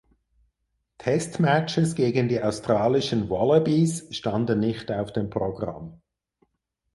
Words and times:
Test 0.97 1.39
Matches 1.39 1.93
gegen 1.93 2.27
die 2.27 2.41
australischen 2.41 3.29
"Wallabies" 3.29 4.07
standen 4.17 4.59
nicht 4.59 4.91
auf 4.91 5.13
dem 5.13 5.29
Programm. 5.29 6.01